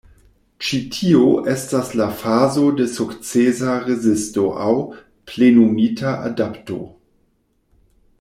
[0.67, 4.73] Ĉi tio estas la fazo de sukcesa rezisto aŭ
[5.33, 6.79] „plenumita adapto.